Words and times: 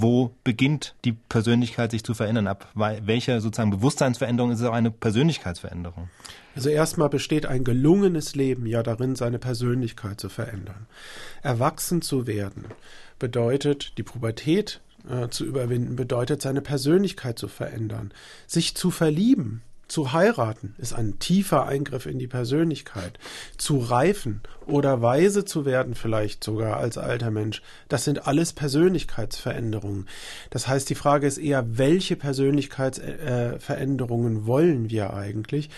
wo 0.00 0.34
beginnt 0.44 0.94
die 1.04 1.12
Persönlichkeit 1.12 1.90
sich 1.90 2.04
zu 2.04 2.14
verändern? 2.14 2.46
Ab 2.46 2.68
welcher 2.74 3.40
sozusagen 3.40 3.70
Bewusstseinsveränderung 3.70 4.52
ist 4.52 4.60
es 4.60 4.66
auch 4.66 4.72
eine 4.72 4.90
Persönlichkeitsveränderung? 4.90 6.08
Also 6.54 6.68
erstmal 6.68 7.08
besteht 7.08 7.46
ein 7.46 7.64
gelungenes 7.64 8.34
Leben 8.34 8.66
ja 8.66 8.82
darin, 8.82 9.16
seine 9.16 9.38
Persönlichkeit 9.38 10.20
zu 10.20 10.28
verändern. 10.28 10.86
Erwachsen 11.42 12.02
zu 12.02 12.26
werden 12.26 12.66
bedeutet 13.18 13.98
die 13.98 14.02
Pubertät 14.02 14.80
äh, 15.08 15.28
zu 15.28 15.44
überwinden, 15.44 15.96
bedeutet 15.96 16.42
seine 16.42 16.60
Persönlichkeit 16.60 17.38
zu 17.38 17.48
verändern. 17.48 18.12
Sich 18.46 18.74
zu 18.74 18.90
verlieben 18.90 19.62
zu 19.88 20.12
heiraten 20.12 20.76
ist 20.78 20.92
ein 20.92 21.18
tiefer 21.18 21.66
Eingriff 21.66 22.06
in 22.06 22.18
die 22.18 22.28
Persönlichkeit. 22.28 23.18
Zu 23.56 23.78
reifen 23.78 24.42
oder 24.66 25.00
weise 25.00 25.46
zu 25.46 25.64
werden 25.64 25.94
vielleicht 25.94 26.44
sogar 26.44 26.76
als 26.76 26.98
alter 26.98 27.30
Mensch, 27.30 27.62
das 27.88 28.04
sind 28.04 28.26
alles 28.26 28.52
Persönlichkeitsveränderungen. 28.52 30.06
Das 30.50 30.68
heißt, 30.68 30.90
die 30.90 30.94
Frage 30.94 31.26
ist 31.26 31.38
eher, 31.38 31.78
welche 31.78 32.16
Persönlichkeitsveränderungen 32.16 34.42
äh, 34.42 34.46
wollen 34.46 34.90
wir 34.90 35.14
eigentlich? 35.14 35.70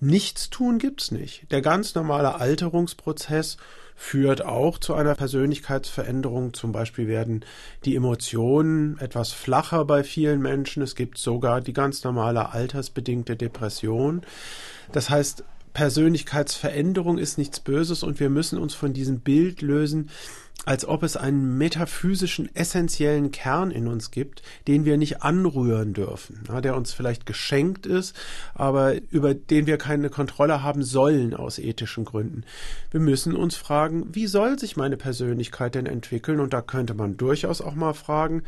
Nichts 0.00 0.48
tun 0.48 0.78
gibt's 0.78 1.10
nicht. 1.10 1.50
Der 1.50 1.60
ganz 1.60 1.94
normale 1.94 2.36
Alterungsprozess 2.36 3.58
führt 4.00 4.44
auch 4.44 4.78
zu 4.78 4.94
einer 4.94 5.16
Persönlichkeitsveränderung. 5.16 6.54
Zum 6.54 6.70
Beispiel 6.70 7.08
werden 7.08 7.44
die 7.84 7.96
Emotionen 7.96 8.96
etwas 9.00 9.32
flacher 9.32 9.84
bei 9.84 10.04
vielen 10.04 10.40
Menschen. 10.40 10.84
Es 10.84 10.94
gibt 10.94 11.18
sogar 11.18 11.60
die 11.60 11.72
ganz 11.72 12.04
normale 12.04 12.52
altersbedingte 12.52 13.34
Depression. 13.34 14.22
Das 14.92 15.10
heißt, 15.10 15.42
Persönlichkeitsveränderung 15.74 17.18
ist 17.18 17.38
nichts 17.38 17.58
Böses 17.58 18.04
und 18.04 18.20
wir 18.20 18.30
müssen 18.30 18.58
uns 18.58 18.72
von 18.72 18.92
diesem 18.92 19.18
Bild 19.18 19.62
lösen, 19.62 20.10
als 20.64 20.86
ob 20.86 21.02
es 21.02 21.16
einen 21.16 21.56
metaphysischen, 21.56 22.54
essentiellen 22.54 23.30
Kern 23.30 23.70
in 23.70 23.86
uns 23.88 24.10
gibt, 24.10 24.42
den 24.66 24.84
wir 24.84 24.98
nicht 24.98 25.22
anrühren 25.22 25.94
dürfen, 25.94 26.44
ja, 26.48 26.60
der 26.60 26.76
uns 26.76 26.92
vielleicht 26.92 27.26
geschenkt 27.26 27.86
ist, 27.86 28.14
aber 28.54 28.94
über 29.10 29.34
den 29.34 29.66
wir 29.66 29.78
keine 29.78 30.10
Kontrolle 30.10 30.62
haben 30.62 30.82
sollen 30.82 31.34
aus 31.34 31.58
ethischen 31.58 32.04
Gründen. 32.04 32.44
Wir 32.90 33.00
müssen 33.00 33.34
uns 33.34 33.56
fragen, 33.56 34.14
wie 34.14 34.26
soll 34.26 34.58
sich 34.58 34.76
meine 34.76 34.96
Persönlichkeit 34.96 35.74
denn 35.74 35.86
entwickeln? 35.86 36.40
Und 36.40 36.52
da 36.52 36.60
könnte 36.60 36.94
man 36.94 37.16
durchaus 37.16 37.60
auch 37.60 37.74
mal 37.74 37.94
fragen, 37.94 38.42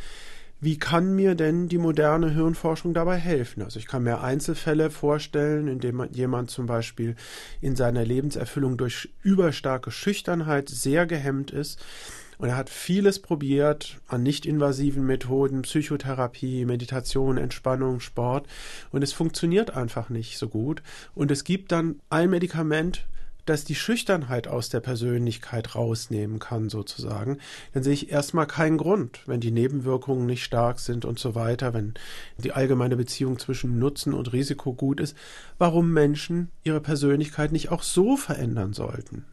wie 0.61 0.78
kann 0.78 1.14
mir 1.14 1.34
denn 1.34 1.69
die 1.69 1.78
moderne 1.78 2.30
Hirnforschung 2.30 2.92
dabei 2.92 3.16
helfen? 3.16 3.62
Also 3.62 3.78
ich 3.78 3.86
kann 3.86 4.03
mir 4.03 4.20
Einzelfälle 4.20 4.91
vorstellen, 4.91 5.69
in 5.69 5.80
denen 5.80 6.12
jemand 6.12 6.50
zum 6.50 6.66
Beispiel 6.66 7.16
in 7.61 7.77
seiner 7.77 8.05
Lebenserfüllung 8.05 8.77
durch 8.77 9.08
überstarke 9.22 9.91
Schüchternheit 9.91 10.69
sehr 10.69 11.06
gehemmt 11.06 11.50
ist. 11.50 11.81
Und 12.36 12.48
er 12.48 12.56
hat 12.56 12.70
vieles 12.70 13.20
probiert 13.20 14.00
an 14.06 14.22
nicht-invasiven 14.22 15.05
Methoden, 15.05 15.61
Psychotherapie, 15.62 16.64
Meditation, 16.64 17.36
Entspannung, 17.36 18.00
Sport. 18.00 18.47
Und 18.91 19.03
es 19.03 19.12
funktioniert 19.12 19.77
einfach 19.77 20.08
nicht 20.08 20.38
so 20.38 20.48
gut. 20.48 20.83
Und 21.14 21.31
es 21.31 21.44
gibt 21.44 21.70
dann 21.70 22.00
ein 22.08 22.31
Medikament, 22.31 23.06
das 23.46 23.64
die 23.64 23.74
Schüchternheit 23.74 24.48
aus 24.48 24.69
der 24.69 24.80
Persönlichkeit 24.80 25.74
rausnehmen 25.74 26.38
kann, 26.38 26.69
sozusagen, 26.69 27.38
dann 27.72 27.82
sehe 27.82 27.92
ich 27.92 28.10
erstmal 28.10 28.47
keinen 28.47 28.78
Grund, 28.78 29.22
wenn 29.27 29.41
die 29.41 29.50
Nebenwirkungen 29.50 30.27
nicht 30.27 30.44
stark 30.44 30.78
sind 30.78 31.05
und 31.05 31.19
so 31.19 31.34
weiter, 31.34 31.74
wenn 31.74 31.94
die 32.38 32.52
allgemeine 32.52 32.97
Beziehung 32.97 33.38
zwischen 33.38 33.78
Nutzen 33.78 34.14
und 34.14 34.32
Risiko 34.32 34.72
gut 34.72 35.00
ist, 35.00 35.16
warum 35.58 35.92
Menschen 35.92 36.50
ihre 36.64 36.80
Persönlichkeit 36.80 37.52
nicht 37.52 37.70
auch 37.70 37.82
so 37.82 38.16
verändern 38.16 38.72
sollten. 38.72 39.24